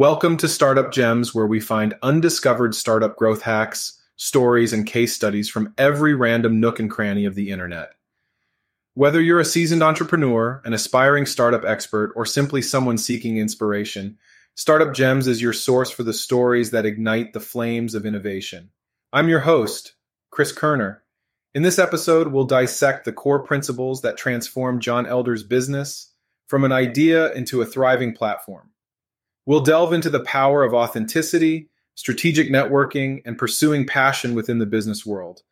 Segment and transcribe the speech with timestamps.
[0.00, 5.50] Welcome to Startup Gems, where we find undiscovered startup growth hacks, stories, and case studies
[5.50, 7.90] from every random nook and cranny of the internet.
[8.94, 14.16] Whether you're a seasoned entrepreneur, an aspiring startup expert, or simply someone seeking inspiration,
[14.54, 18.70] Startup Gems is your source for the stories that ignite the flames of innovation.
[19.12, 19.96] I'm your host,
[20.30, 21.00] Chris Koerner.
[21.54, 26.14] In this episode, we'll dissect the core principles that transform Jon Elder's business
[26.48, 28.70] from an idea into a thriving platform.
[29.50, 35.04] We'll delve into the power of authenticity, strategic networking, and pursuing passion within the business
[35.04, 35.42] world.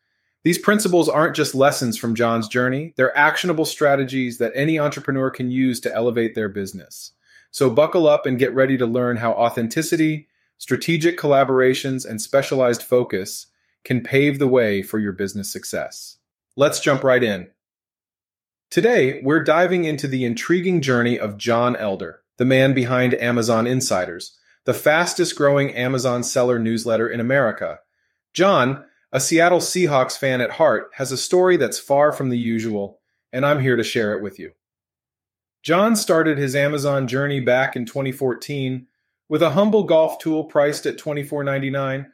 [0.45, 5.51] These principles aren't just lessons from Jon's journey, they're actionable strategies that any entrepreneur can
[5.51, 7.11] use to elevate their business.
[7.51, 13.47] So buckle up and get ready to learn how authenticity, strategic collaborations, and specialized focus
[13.83, 16.19] can pave the way for your business success.
[16.55, 17.49] Let's jump right in.
[18.71, 24.39] Today, we're diving into the intriguing journey of Jon Elder, the man behind Amazon Insiders,
[24.65, 27.81] the fastest growing Amazon seller newsletter in America.
[28.33, 33.01] Jon, a Seattle Seahawks fan at heart, has a story that's far from the usual,
[33.33, 34.53] and I'm here to share it with you.
[35.63, 38.87] Jon started his Amazon journey back in 2014
[39.29, 42.07] with a humble golf tool priced at $24.99.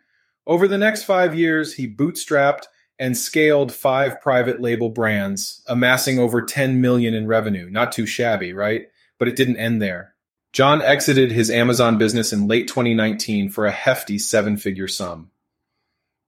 [0.47, 2.65] Over the next five years, he bootstrapped
[2.99, 7.69] and scaled five private label brands, amassing over 10 million in revenue.
[7.71, 8.87] Not too shabby, right?
[9.19, 10.14] But it didn't end there.
[10.55, 15.33] Jon exited his Amazon business in late 2019 for a hefty seven figure sum.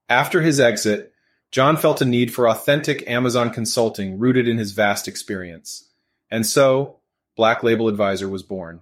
[0.09, 1.13] After his exit,
[1.49, 5.87] Jon felt a need for authentic Amazon consulting rooted in his vast experience.
[6.29, 6.97] And so,
[7.37, 8.81] Black Label Advisor was born.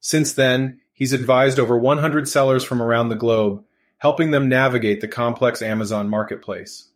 [0.00, 3.64] Since then, he's advised over 100 sellers from around the globe,
[3.96, 6.88] helping them navigate the complex Amazon marketplace.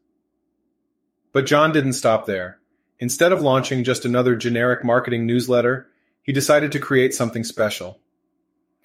[1.32, 2.58] But Jon didn't stop there.
[2.98, 5.88] Instead of launching just another generic marketing newsletter,
[6.26, 8.00] he decided to create something special.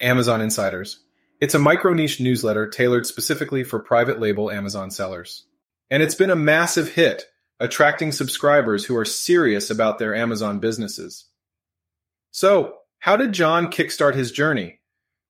[0.00, 1.00] Amazon Insiders.
[1.40, 5.44] It's a micro niche newsletter tailored specifically for private label Amazon sellers.
[5.90, 7.26] And it's been a massive hit,
[7.58, 11.26] attracting subscribers who are serious about their Amazon businesses.
[12.30, 14.78] So, how did Jon kickstart his journey?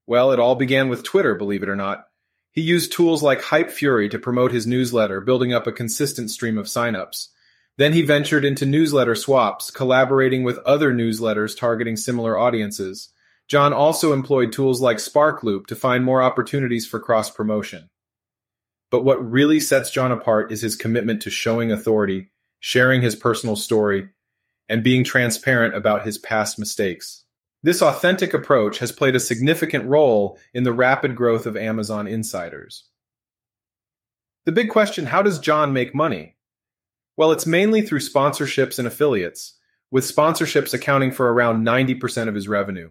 [0.06, 2.04] Well, it all began with Twitter, believe it or not.
[2.50, 6.66] He used tools like Hypefury to promote his newsletter, building up a consistent stream of
[6.66, 7.28] signups.
[7.78, 13.08] Then he ventured into newsletter swaps, collaborating with other newsletters targeting similar audiences.
[13.48, 17.88] Jon also employed tools like Sparkloop to find more opportunities for cross promotion.
[18.90, 23.56] But what really sets Jon apart is his commitment to showing authority, sharing his personal
[23.56, 24.10] story,
[24.68, 27.24] and being transparent about his past mistakes.
[27.62, 32.88] This authentic approach has played a significant role in the rapid growth of Amazon insiders.
[34.44, 36.36] The big question how does Jon make money?
[37.22, 39.54] Well, it's mainly through sponsorships and affiliates,
[39.92, 42.90] with sponsorships accounting for around 90% of his revenue.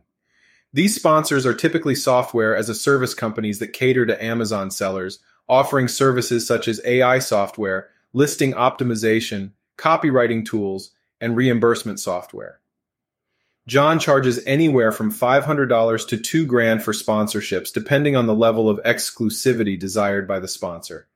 [0.71, 5.19] These sponsors are typically software as a service companies that cater to Amazon sellers,
[5.49, 12.61] offering services such as AI software, listing optimization, copywriting tools, and reimbursement software.
[13.67, 18.81] Jon charges anywhere from $500 to 2 grand for sponsorships depending on the level of
[18.83, 21.09] exclusivity desired by the sponsor.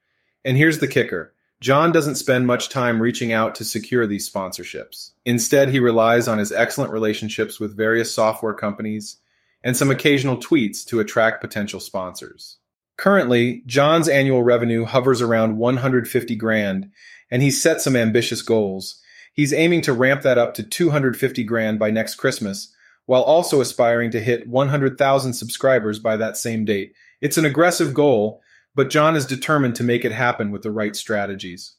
[0.43, 1.31] And here's the kicker.
[1.61, 5.11] Jon doesn't spend much time reaching out to secure these sponsorships.
[5.25, 9.17] Instead, he relies on his excellent relationships with various software companies
[9.63, 12.57] and some occasional tweets to attract potential sponsors.
[12.97, 16.91] Currently, Jon's annual revenue hovers around 150 grand,
[17.31, 19.01] and he's set some ambitious goals.
[19.33, 22.73] He's aiming to ramp that up to 250 grand by next Christmas,
[23.05, 26.93] while also aspiring to hit 100,000 subscribers by that same date.
[27.21, 28.41] It's an aggressive goal,
[28.75, 31.75] but Jon is determined to make it happen with the right strategies.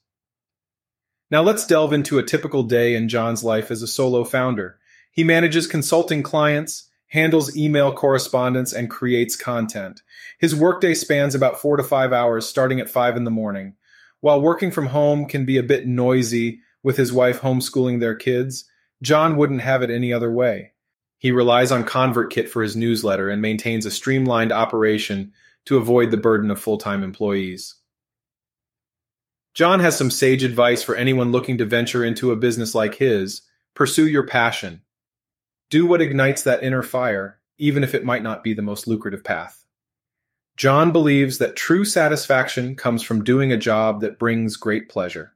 [1.30, 4.78] Now let's delve into a typical day in Jon's life as a solo founder.
[5.10, 10.02] He manages consulting clients, handles email correspondence, and creates content.
[10.38, 13.74] His workday spans about four to five hours, starting at five in the morning.
[14.20, 18.64] While working from home can be a bit noisy with his wife homeschooling their kids,
[19.02, 20.72] Jon wouldn't have it any other way.
[21.18, 25.32] He relies on ConvertKit for his newsletter and maintains a streamlined operation
[25.66, 27.74] to avoid the burden of full time employees.
[29.54, 33.42] Jon has some sage advice for anyone looking to venture into a business like his
[33.74, 34.82] pursue your passion.
[35.70, 39.24] Do what ignites that inner fire, even if it might not be the most lucrative
[39.24, 39.64] path.
[40.56, 45.34] Jon believes that true satisfaction comes from doing a job that brings great pleasure.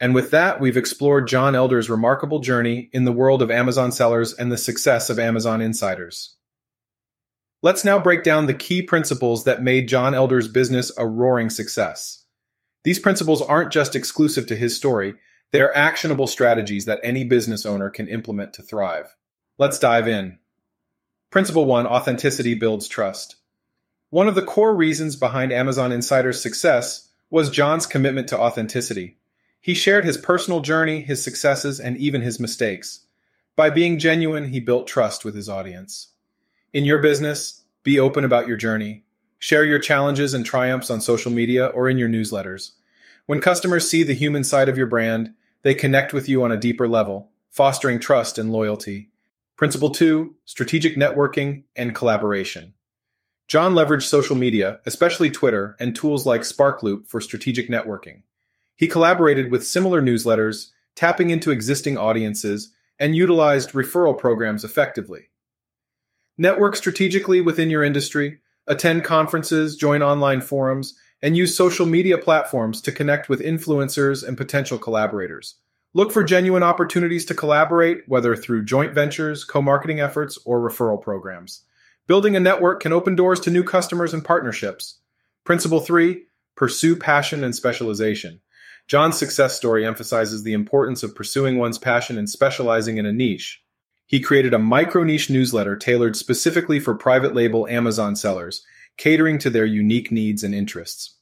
[0.00, 4.32] And with that, we've explored Jon Elder's remarkable journey in the world of Amazon sellers
[4.34, 6.36] and the success of Amazon insiders.
[7.60, 12.24] Let's now break down the key principles that made Jon Elder's business a roaring success.
[12.84, 15.14] These principles aren't just exclusive to his story,
[15.50, 19.16] they are actionable strategies that any business owner can implement to thrive.
[19.58, 20.38] Let's dive in.
[21.30, 23.36] Principle 1 Authenticity builds trust.
[24.10, 29.18] One of the core reasons behind Amazon Insider's success was Jon's commitment to authenticity.
[29.60, 33.00] He shared his personal journey, his successes, and even his mistakes.
[33.56, 36.12] By being genuine, he built trust with his audience.
[36.70, 39.04] In your business, be open about your journey.
[39.38, 42.72] Share your challenges and triumphs on social media or in your newsletters.
[43.24, 45.32] When customers see the human side of your brand,
[45.62, 49.08] they connect with you on a deeper level, fostering trust and loyalty.
[49.56, 52.74] Principle two, strategic networking and collaboration.
[53.46, 58.24] Jon leveraged social media, especially Twitter, and tools like Sparkloop for strategic networking.
[58.76, 65.30] He collaborated with similar newsletters, tapping into existing audiences, and utilized referral programs effectively.
[66.40, 68.38] Network strategically within your industry,
[68.68, 74.36] attend conferences, join online forums, and use social media platforms to connect with influencers and
[74.36, 75.56] potential collaborators.
[75.94, 81.02] Look for genuine opportunities to collaborate, whether through joint ventures, co marketing efforts, or referral
[81.02, 81.62] programs.
[82.06, 85.00] Building a network can open doors to new customers and partnerships.
[85.44, 86.24] Principle three
[86.54, 88.40] pursue passion and specialization.
[88.86, 93.62] Jon's success story emphasizes the importance of pursuing one's passion and specializing in a niche.
[94.08, 98.64] He created a micro niche newsletter tailored specifically for private label Amazon sellers,
[98.96, 101.14] catering to their unique needs and interests.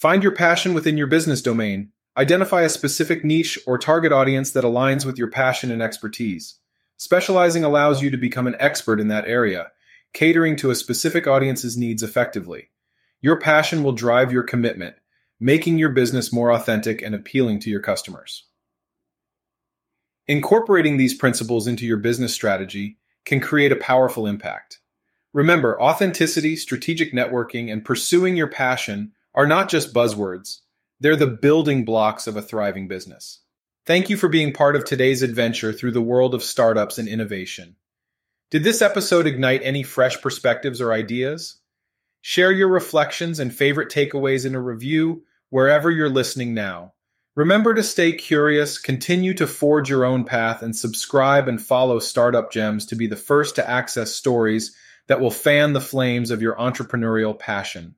[0.00, 4.62] Find your passion within your business domain Identify a specific niche or target audience that
[4.62, 6.60] aligns with your passion and expertise.
[6.96, 9.72] Specializing allows you to become an expert in that area,
[10.12, 12.70] catering to a specific audience's needs effectively.
[13.20, 14.94] Your passion will drive your commitment,
[15.40, 18.44] making your business more authentic and appealing to your customers.
[20.26, 24.78] Incorporating these principles into your business strategy can create a powerful impact.
[25.34, 30.60] Remember, authenticity, strategic networking, and pursuing your passion are not just buzzwords.
[31.00, 33.40] They're the building blocks of a thriving business.
[33.84, 37.76] Thank you for being part of today's adventure through the world of startups and innovation.
[38.50, 41.58] Did this episode ignite any fresh perspectives or ideas?
[42.22, 46.94] Share your reflections and favorite takeaways in a review wherever you're listening now.
[47.36, 52.50] Remember to stay curious, continue to forge your own path, and subscribe and follow Startup
[52.52, 54.76] Gems to be the first to access stories
[55.08, 57.96] that will fan the flames of your entrepreneurial passion.